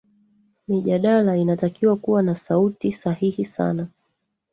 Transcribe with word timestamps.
mijadala 0.67 1.37
inatakiwa 1.37 1.97
kuwa 1.97 2.21
na 2.23 2.35
sauti 2.35 2.91
sahihi 2.91 3.45
sana 3.45 3.87